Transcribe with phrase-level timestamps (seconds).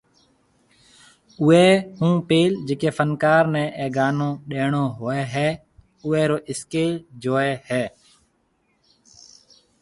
[1.41, 1.67] اوئي
[1.99, 5.47] ھونپيل جڪي فنڪار ني اي گانو ڏيڻو ھوئي ھيَََ
[6.03, 6.91] اوئي رو اسڪيل
[7.23, 7.83] جوئي ھيَََ